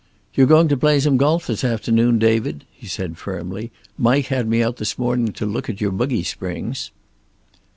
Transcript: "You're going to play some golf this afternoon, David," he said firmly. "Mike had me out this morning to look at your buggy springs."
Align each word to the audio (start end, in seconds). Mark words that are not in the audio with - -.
"You're 0.33 0.47
going 0.47 0.67
to 0.69 0.77
play 0.77 0.99
some 0.99 1.17
golf 1.17 1.45
this 1.45 1.63
afternoon, 1.63 2.17
David," 2.17 2.65
he 2.71 2.87
said 2.87 3.19
firmly. 3.19 3.69
"Mike 3.99 4.25
had 4.29 4.47
me 4.49 4.63
out 4.63 4.77
this 4.77 4.97
morning 4.97 5.31
to 5.33 5.45
look 5.45 5.69
at 5.69 5.79
your 5.79 5.91
buggy 5.91 6.23
springs." 6.23 6.89